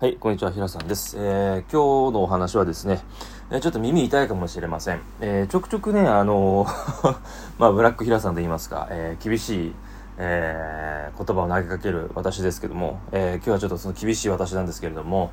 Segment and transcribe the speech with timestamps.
[0.00, 1.16] はい、こんにちは、ひらさんです。
[1.18, 3.00] えー、今日のお話はですね、
[3.50, 5.00] えちょっと耳痛いかもしれません。
[5.20, 6.68] えー、ちょくちょくね、あの
[7.58, 9.74] まあ、ブラックひらさんと言いますか、えー、厳しい、
[10.16, 15.32] えー、言葉を投げかける私ですけども、えー、今日はちょっとその厳しい私なんですけれども、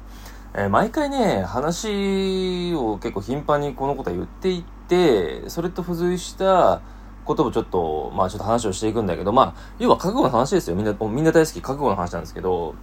[0.55, 6.81] えー、毎回ね、話を結構頻繁にこのことは言っていって、それと付随した
[7.23, 10.75] ことをちょっと、まあちょっと話をしていくんだけど、まあ、要は覚悟の話ですよ。
[10.75, 12.73] みんな、みんな大好き覚悟の話なんですけど、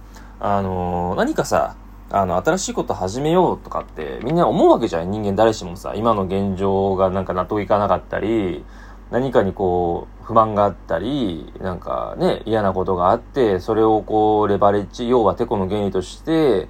[0.45, 1.77] あのー、何かさ、
[2.11, 5.09] あの、新しいこと始めようとかってみんな思うわけじゃん。
[5.09, 8.65] 人間誰しもさ、今の現状がなんか納得いかなかったり、
[9.09, 16.67] 何かにこう、不満があったり、なんかね、嫌なことがあって、それをこう、レバレッジ、要はテコの原理として、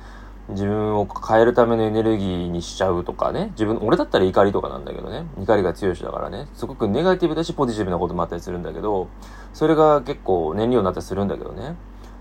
[0.49, 3.54] 自分を変えるためのエネルギーにしちゃうとかね。
[3.54, 5.26] 自分、俺だったら怒りとかなんだけどね。
[5.40, 6.48] 怒りが強い人だからね。
[6.54, 9.08] すごくネガティブだし、ポジティブなこともあったりするんだけど、
[9.52, 11.76] それが結構燃料になったりするんだけどね。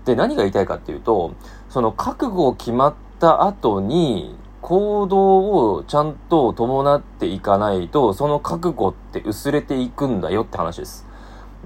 [0.05, 1.33] で、何が言いたいかっていうと、
[1.69, 11.05] その覚悟を決まった後に、行動をちゃんと伴っていかないと、その覚悟って薄れていくんだよって話です。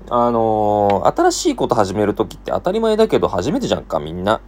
[0.09, 4.41] あのー、新しいこと始めるときって当たり前だけど初めてじゃんか、みんな。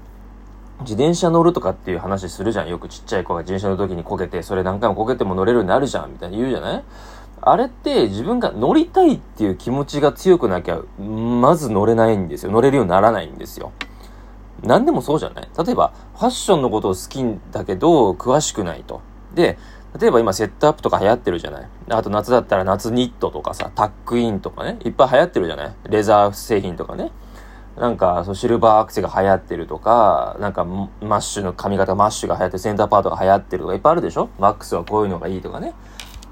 [0.81, 2.69] 自転車乗るとかっていう話するじゃん。
[2.69, 6.83] よくちっちゃい子が自転車の時にこけて、それ何回もこけても乗れるようになるじゃん、みたいに言うじゃない？
[7.41, 12.51] あれって自分が乗りたいっていう気持ちが強くなきゃ、まず乗れないんですよ。
[12.51, 13.71] 乗れるようにならないんですよ。
[14.63, 15.49] 何でもそうじゃない？
[15.65, 19.01] 例えば、ファッションのことを好きだけど、詳しくないと。
[19.33, 19.57] で、
[19.99, 21.67] 例えば今セットアップとか流行ってるじゃない？
[21.89, 25.75] あと夏だったら夏ニットとかさ、タックインとかね、いっぱい流行ってるじゃない？
[25.89, 27.11] レザー製品とかね。
[27.77, 34.29] なんか、そう、シルバーアクセが流行ってるとか、なんか、マッシュの髪型マッシュが流行ってる、センターパートが流行ってるとかいっぱいあるでしょ？
[34.37, 35.73] ワックスはこういうのがいいとかね。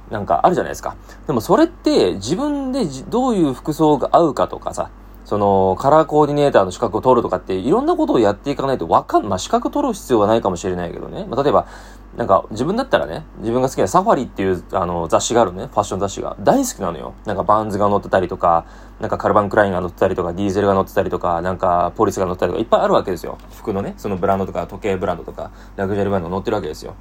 [0.09, 0.95] なんかあるじゃないですか。
[1.25, 4.89] でもそれって自分でどういう服装が合うかとかさ、
[5.27, 11.25] その、カラーコーディネーターの資格を取るとかって、いろんなことをやっていかないとわかん、まあ、資格取る必要はないかもしれないけどね。
[11.29, 11.67] まあ、例えば、
[12.15, 16.37] なんか、自分だったらね、自分が好きなサファリっていう、あの、雑誌があるね、ファッション雑誌が。
[16.39, 17.13] 大好きなのよ。
[17.25, 18.63] なんか、バンズが載ってたりとか、
[19.01, 23.37] なんか、カルバンクラインが載ってたりとか、ディーゼルが載ってたりとか、なんか、ポリスが載ってたりとか、いっぱいあるわけですよ。
[23.53, 26.93] 服のね、そのブランドとか、時計ブランドとか、ラグジュアリーブランドが載ってるわけですよ。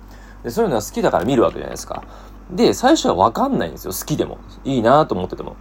[0.43, 2.03] で、そういうのは好きだから見るわけじゃないですか。
[2.51, 3.93] で、最初はわかんないんですよ。
[3.93, 4.39] 好きでも。
[4.65, 5.57] いいなと思ってても。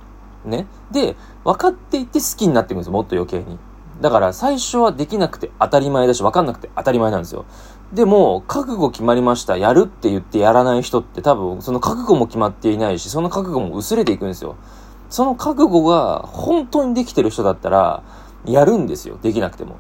[0.46, 0.68] ね。
[0.92, 3.58] で、分かっていって好きになっていくんですよ、もっと余計に。
[4.02, 7.46] だから最初はできなくて当たり前だし、分かんなくて当たり前なんですよ。
[7.94, 14.56] でも、覚悟決まりました、やるって言ってやらない人って多分、その覚悟も決まっていないし、その覚悟も薄れていくんですよ。
[15.10, 18.04] その覚悟が本当にできてる人だったら、
[18.46, 19.78] やるんですよ、できなくても。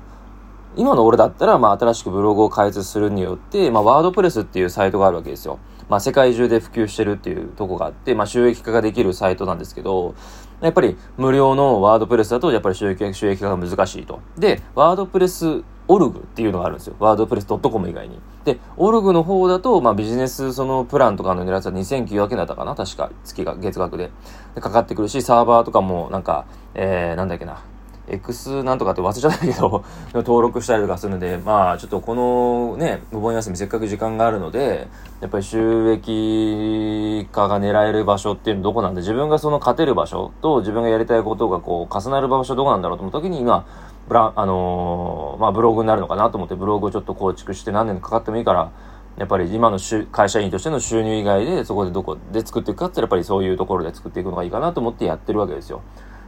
[0.77, 5.59] 今の俺だったら、まあ、新しくブログを開設するによって、まあ、ワードプレスっていうサイトがあるわけですよ。
[5.89, 10.15] まあ、世界中で普及してるっていうとこがあって、まあ、収益化ができるサイトなんですけど、
[10.61, 14.19] やっぱり無料のワードプレスだと、やっぱり収益収益化が難しいと。
[14.37, 16.95] で、ワードプレスオルグっていうのがあるんですよ。
[16.97, 18.19] ワードプレス .com 以外に。
[18.45, 22.73] で、オルグの方だと、まあビジネスそのプランとかの狙つは2900円だったかな？
[22.73, 24.09] 確か、月が、月額で。
[24.55, 27.61] でかかってくるし、サーバーとかもなんか、えー、なんだっけな？
[28.07, 29.83] X なんとかって忘れちゃったけど
[30.13, 34.87] 登録したりとかするので、まあ、ちょっとこのね、お盆休みせっかく時間があるので、
[35.21, 43.65] やっぱり収益化が狙える場所っていうのはどこなんで、自分がその勝てる場所と自分がやりたいことがこう重なる場所どこなんだろうと思った時に今、
[44.07, 48.69] ブラ、あのー、まあブログになるのかなと思ってブログをちょっと構築して何年かかってもいいから、
[49.17, 49.79] やっぱり今の
[50.11, 55.81] 会社員としての収入以外でそこでどこで作っていくかってやっぱりそういうところで作っていくのがいいかなと思ってやってるわけですよ。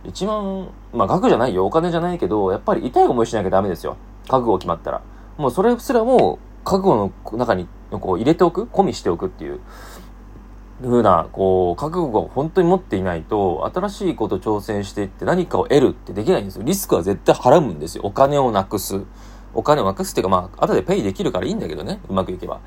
[0.07, 3.97] 一番、まあ額じゃないよ、お金じゃないけど、やっぱり痛い思いしなきゃダメですよ。
[4.27, 5.01] 覚悟決まったら。
[5.37, 6.95] もうそれすらも、覚悟
[7.31, 9.59] の中にこう入れておく、込みしておくっていう。
[10.81, 16.63] ふうな、こう、覚悟を本当に持っていないと、新しいこと挑戦していって何かを得るってできないんですよ。
[16.63, 18.03] リスクは絶対払うんですよ。
[18.05, 19.01] お金をなくす。
[19.53, 21.99] お金をなくすっていうか、まあ、後でペイできるからいいんだけどね。
[22.09, 22.59] うまくいけば。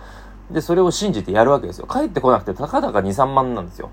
[0.51, 1.87] で、それを信じてやるわけですよ。
[1.89, 3.91] 帰ってこなくて、たかだか2、3万なんですよ。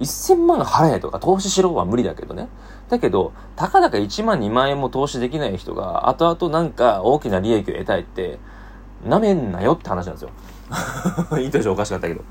[0.00, 2.48] 1000万払えとか投資しろは無理だけどね。
[2.88, 8.38] だけど、たかだか1万2万円も投資できない人が、後々なんか大きな利益を得たいって、
[9.06, 10.30] なめんなよって話なんですよ。
[11.38, 12.22] いいとしおかしかったけど。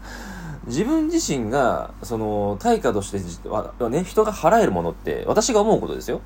[0.66, 3.18] 自分自身が、その、対価として、
[3.90, 6.22] ね、人が払えるものって、私が思うことですよ。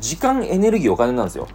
[0.00, 1.46] 時間、エネルギー、お金なんですよ。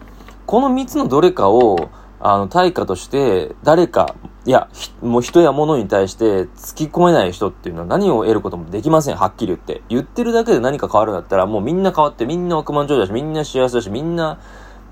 [0.45, 4.15] この3つのどれかを、あの、対価として、誰か、
[4.47, 4.69] いや、
[5.01, 9.81] もう人や物に対して突き込めない人っていうのは何を得ることもできません、はっきり言って。
[9.89, 14.39] 言ってるだけで何か変わるんだったら、もうみんな変わって、みんな億万長者だし、みんな幸せだし、みんな、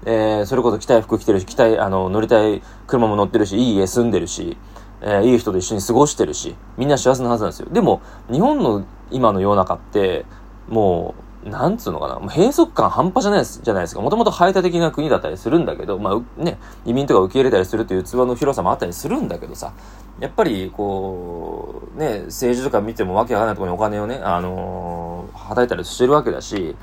[0.06, 4.58] えー、それこそ着たい服着てるし、着たい、あの、乗りたい車も乗ってるし、いい家住んでるし、
[5.00, 7.70] えー、いい人と一緒に過ごしてるし、みんな幸せなはずなんですよ。
[7.72, 10.26] でも、日本の今の世の中って、
[10.68, 14.02] もう、なんつうのかな、閉塞感半端じゃないです、じゃないですか。
[14.02, 19.74] もともと排他的な国だったりするんだけど、まあ、ね、移民とか受け入れたりするっていう器の広さもあったりするんだけどさ、
[20.20, 26.76] やっぱり、こう、ね、政治とか見てもわけわかんないところにお金をね、あのー、はたいたりしてるわけだし、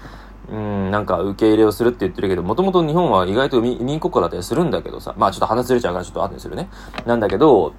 [0.50, 6.68] うん、なんか受け入れをするって言ってるけど、もともと日本は意外と移民国家だったりするんだけどさ、まあちょっと話ずれちゃうからちょっと後にするね。
[7.06, 7.72] なんだけど、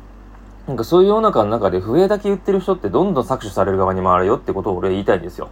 [0.67, 5.49] なんかそういう世の中の中で笛だけ言ってる人ってどんどん搾取される側に回るよってことを俺言いたいんですよ。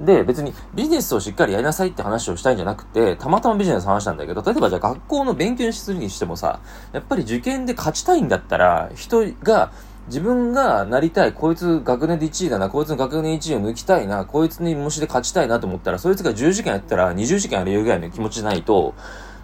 [0.00, 6.60] で、別にビジネスをしっかりやりなさいって話をしたいんじゃなくて、たまたまビジネスの話なんだけど、例えばじゃあ学校の勉強にするにしてもさ、
[6.92, 9.72] やっぱり受験で勝ちたいんだったら、人が、
[10.08, 18.94] 自分がなりたい、こいつ学年で1位だな、こいつの学年1位を抜きたいな、こいつに模試で勝ちたいなと思ったら、そいつが10時間やったら20時間やるぐらいの気持ちないと、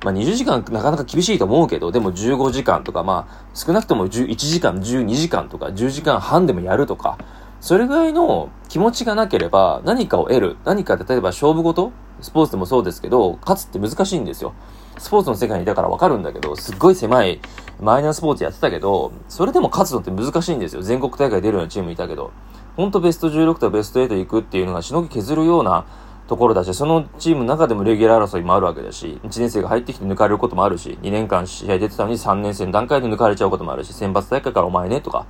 [0.03, 7.19] まあ20時間なかなか厳しいと思うけど、でも15時間とか、まあ少なくとも11時間、12時間とか、10時間半でもやるとか、
[7.65, 10.57] それぐらいの気持ちがなければ何かを得る。
[10.67, 14.53] 何か例えば勝負事スポーツでもそうですけど、勝つって難しいんですよ。
[14.99, 17.41] スポーツの世界にいたからわかるんだけど、すっごい狭い
[17.81, 20.83] マイナースポーツやってたけど、それでも勝つのって難しいんですよ。
[20.83, 22.33] 全国大会出るようなチームいたけど。
[22.77, 25.87] ほんとベスト16とベスト8行くっていうのがしのぎ削るような
[26.29, 35.25] ところだし、そのチームの中でもレギュラー争いもあるわけだし、1年生が入ってきて抜かれることもあるし、2年間試合出てたのに3年生の段階で抜かれちゃうこともあるし、選抜大会からお前ねとか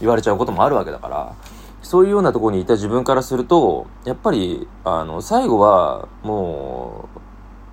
[0.00, 1.34] 言われちゃうこともあるわけだから、
[1.82, 7.08] そういうようなところにいた自分からすると、やっぱり、あの、最後は、も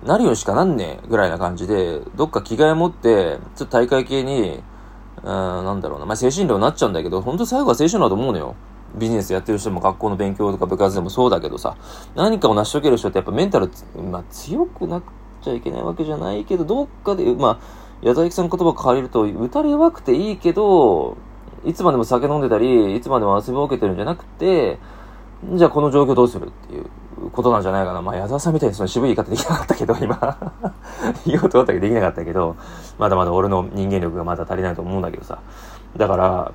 [0.04, 4.62] う、なるよしかなんねえぐらいな感じで、どっか着替え持って、ちょっと大会系に、
[5.22, 8.54] うん、なんだろうな、まあ、精神論になっちゃうんだけど、本当最後は精神論だと思うのよ。
[8.94, 11.76] ビジネスやってる人も学校の勉強とか部活でもそうだけどさ、
[12.14, 13.70] 何かを成し遂げる人ってやっぱメンタル、
[14.10, 15.02] まあ、強くなっ
[15.42, 21.16] ちゃいけないわけじゃないけど、どっかで、まあ、矢田さんの言葉を借りると、打たれ弱くていいけど、
[21.66, 24.78] いつまでも酒飲んでたり、いつまでも遊びを受けてるんじゃなくて、
[25.54, 26.86] じゃあこの状況どうするっていう
[27.30, 28.00] ことなんじゃないかな。
[28.02, 30.38] まあ、矢沢さんみたいにその渋い言い方できなかったけど、今
[31.26, 32.56] 言おうと思ったけどできなかったけど、
[32.98, 35.38] まだまだ俺の人間力がまだ足りないと思うんだけどさ。
[35.96, 36.52] だから、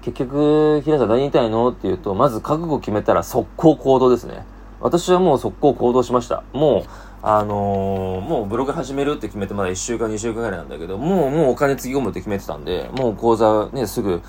[0.00, 4.44] 結局、平さん何言いたいのって言うと、まず覚悟決めたら速攻行動ですね。
[4.80, 6.42] 私はもう速攻行動しました。
[6.52, 6.88] もう、
[7.24, 14.22] あのー、もうブログ始めるって決めてまだ1週間2週間ぐらいなんだけど、もう、もうお金つぎ込むって決めてたんで、もう講座ね、すぐ、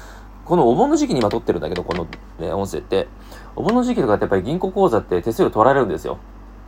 [0.46, 2.08] このお盆の時期に今撮ってるんだけど、この、
[2.40, 3.08] ね、音声って。
[3.56, 6.20] お盆の時期とかってやっぱり銀行口座って手数料取られるんですよ。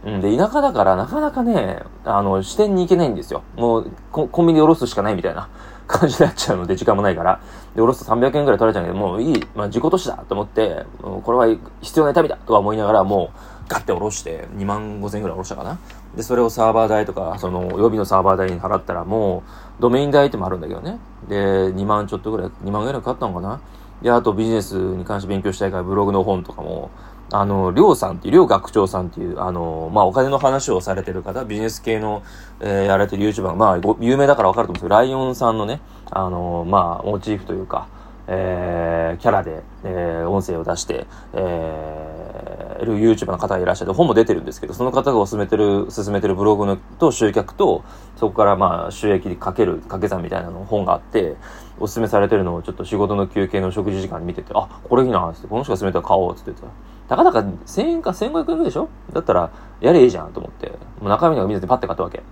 [0.04, 3.44] うん、で、田舎だからなかなかね、あの、支店に行けないんですよ。
[3.56, 5.48] もうコ、コンビニで下ろすしかないみたいな
[5.86, 7.40] 感じになっちゃうので、時間もないから。
[7.76, 10.86] で、下ろすと300円くらい取られちゃうけど、もういい、まあ、自己投資だと思って、
[11.24, 15.80] これは必要な痛みだとは思いながら、もう、ガッて下ろして、2万5千円ぐらい下ろしたかな？
[16.16, 19.44] で、それをサーバー代とか、その、予備のサーバー代に払ったら、も
[19.80, 21.00] う、ドメイン代ってもあるんだけどね。
[21.28, 21.36] で、
[21.74, 23.60] 2万ちょっとぐらい、2万ぐらいかかったのかな？
[24.02, 26.92] で、あとビジネスに関して勉強したいから、ブログの本とかも、
[27.32, 32.22] あの、りょうさんっていう、りょう学長さんっていう、あの、まあ、お金の話をされてる方、ビジネス系の、
[32.60, 37.88] えー、やられてる YouTuber、まあ、有名だからわかると思うんですけど、ライオンさんのね、あの、まあ、モチーフというか、
[38.28, 47.84] えー、キャラで、えー、音声を出して、えー、る YouTube の方がいらっしゃって、本も出てるんですけど、その方がお勧めてる、進めてるブログのと集客と、
[48.18, 51.36] そこからまあ収益にかける、掛け算みたいなの本があって、
[51.80, 56.70] お勧めされてるのをちょっと仕事の休憩の食事時間に見てて、あ、これいいなって、この人が勧めたら買おうって言ってた。
[57.08, 58.90] たかだか1000円か1500円ぐらいでしょ？
[59.14, 60.70] だったら、やれいいじゃんと思って、
[61.00, 62.24] もう中身が見せてパッて買ったわけ。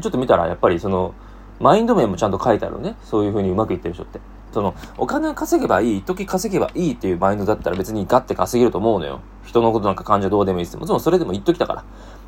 [0.00, 1.14] ちょっと見たら、やっぱりその、
[1.60, 2.96] マインド面もちゃんと書いてあるね。
[3.04, 4.20] そういう風にうまくいってる人って。
[4.52, 9.20] その、お金を稼げばいい、一時稼げばいいっていうマインドだったら別にガッて稼げると思うのよ。
[9.44, 11.84] 人のことなんか感情どうでもいいですもちろんそれでも一時だから。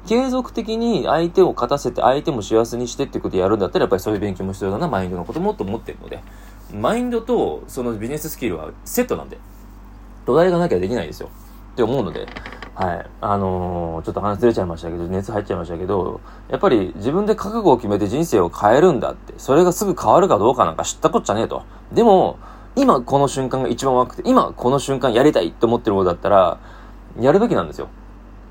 [0.06, 6.22] 継続的に相手を勝たせて、相手も幸せにしてってことやるんだったら、やっぱりそういう勉強も必要だな、マインドのこともっと思ってるので。
[6.72, 9.38] マインドとそのビジネススキルはセットなんで。
[10.26, 11.30] 土台がなきゃできないですよ。
[11.72, 12.26] って思うので、
[12.74, 13.06] はい。
[13.20, 21.62] あのー、ちょっと話ずれちゃいましたけど、熱入っちゃいましたけど、やっぱり自分で覚悟を決めて人生を変えるんだって、それがすぐ変わるかどうかなんか知ったこっちゃねえと。
[21.92, 22.38] でも、
[22.74, 26.58] 今この瞬間が一番若くて、今この瞬間やりたいって思ってることだったら、
[27.20, 27.88] やるべきなんですよ。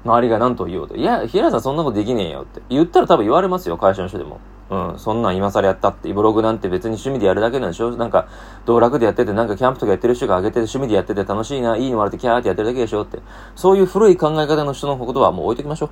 [0.06, 0.96] 周りが何と言おうと。
[0.96, 2.62] いや、平井さんそんなことできねえよって。
[2.70, 4.39] 言ったら多分言われますよ、会社の人でも。
[4.74, 7.96] うん、そんなん今更やったって、ブログなんて別に趣味でやるだけなんでしょ？
[7.96, 8.27] なんか、
[8.65, 13.03] 道楽でやってて、なんかキャンプとかやってる人が上げてて趣味でやってて楽しいな、いいのもらってキャーってやってるだけでしょ？
[13.03, 13.20] って。
[13.56, 15.89] そういう古い考え方の人のことはもう置いときましょ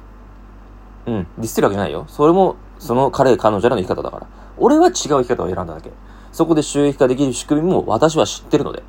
[1.06, 1.12] う。
[1.12, 2.06] うん、ディスってるわけじゃないよ。
[2.08, 4.28] それも、その彼、彼女らの生き方だから。
[4.58, 5.92] 俺は違う生き方を選んだだけ。
[6.32, 8.84] そこで収益化できる仕組みも私は知ってるので、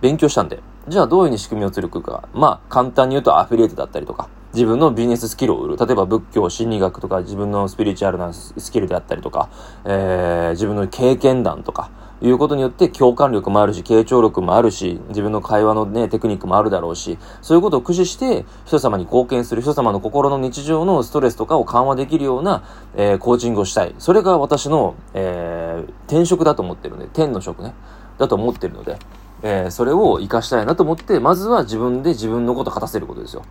[0.00, 0.60] 勉強したんで。
[0.88, 2.28] じゃあどういうふうに仕組みを作るか。
[2.32, 5.76] まあ、簡単に言うとアフィリエイトだったりとか、自分のビジネススキルを売る。
[5.76, 9.48] 例えば仏教、心理学とか自分のスピリチュアルなスキルであったりとか、
[9.84, 11.90] えー、自分の経験談とか、
[12.22, 22.62] いうことによって共感力もあるし、傾聴力もあるし、自分の会話のね、テクニックもあるだろうし、そういうことを駆使して人様に貢献する、人様の心の日常のストレスとかを緩和できるような、
[22.94, 23.94] えー、コーチングをしたい。
[23.98, 27.72] それが私の、えー、転職だと思ってるので、天の職ね、
[28.18, 28.98] だと思ってるので、
[29.42, 33.44] えー、それを活かしたいなと思って、まずは自分で自分のことを果たせることですよ。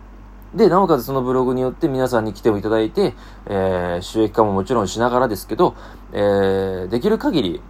[0.54, 3.14] で、なおかつそのブログによって皆さんに来ていただいて、
[3.46, 5.76] えー、収益化ももちろんしながらですけど、
[6.12, 7.62] えー、できる限り、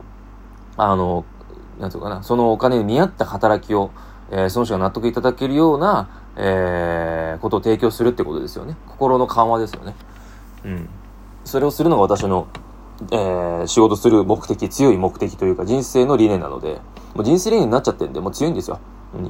[0.77, 1.25] あの、
[1.79, 3.91] なんていうかな、そのお金に見合った働きを、
[4.31, 8.77] えー、その人が納得いただけるような、えー、ことを提供するってことですよね。
[8.87, 9.95] 心の緩和ですよね。
[10.65, 10.89] うん。
[11.45, 12.49] それをするのが私の、
[13.11, 16.81] えー、仕事する目的、強い目的というか人生の理念なので、
[17.15, 18.79] もう人生理念になっちゃってるんで、もう強いんですよ。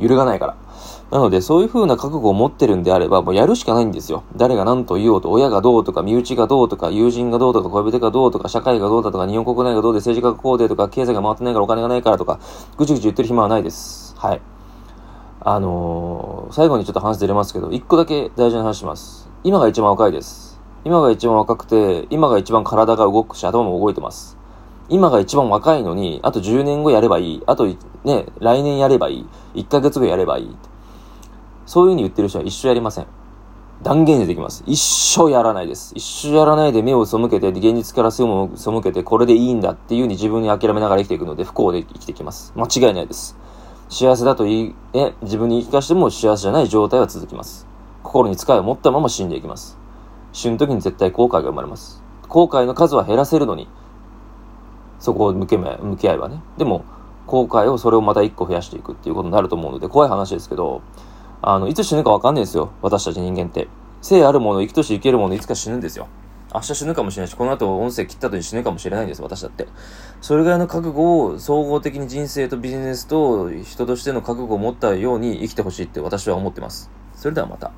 [0.01, 0.57] 揺るがないから。
[1.11, 4.23] なので、そういう風な覚悟を持ってるんであれば、もうやるしかないんですよ。
[4.37, 12.39] 誰が何と言おうと、親がどうとか、身内がどうとか、友人がどうとか、恋人がどうとか、社会がどうだとか、日本国内がどうで、政治家がこうでとか、経済が回ってないからお金がないからとか、
[12.77, 14.15] ぐちぐち言ってる暇はないです。
[14.19, 14.41] はい。
[15.43, 19.29] あのー、最後にちょっと話出れますけど、一個だけ大事な話します。
[19.43, 20.61] 今が一番若いです。
[20.85, 24.40] 今が一番若くて、今が一番体が動くし、頭も動いてます。
[24.91, 27.43] 今が一番若いのに、あと10年後やればいい。
[27.47, 27.67] あと、
[28.05, 29.27] ね、来年やればいい。
[29.55, 30.57] 1ヶ月後やればいい。
[31.65, 33.07] そういう風に言ってる人は一生やりません。
[33.83, 34.65] 断言できます。
[34.67, 35.93] 一生やらないです。
[35.95, 42.53] 一生やらないで目を背けて、現実から背を背けて、これでいいんだっていう風に自分に諦めながら生きていくので、不幸で生きてきます。
[42.57, 43.39] 間違いないです。
[43.89, 47.67] 幸せだと言い、え、自分に言い聞かしても幸せじゃない状態は続きます。
[48.03, 49.79] 心に使いを持ったまま死んでいきます。
[50.33, 52.03] 死ぬ時に絶対後悔が生まれます。
[52.29, 53.69] 後悔の数は減らせるのに、
[55.01, 56.43] そこを向け向き合えばね。
[56.57, 56.85] でも、
[57.27, 60.83] 後悔をそれをまた一個増やしていくっていうことになると思うので、怖い話ですけど、
[61.43, 62.71] あの、いつ死ぬかわかんないですよ。
[62.83, 63.69] 私たち人間って。
[64.03, 66.07] 生あるもの、生きとし生けるもの、いつか死ぬんですよ。
[66.53, 69.69] 明日死ぬかもしれないし、この後音声切った後に死ぬかもしれないんです、私だって。
[70.21, 76.91] それぐらいの覚悟を、総合的に人生とビジネスと人としての覚悟を持ったように生きてほしいって私は思ってます。
[77.15, 77.71] それではまた。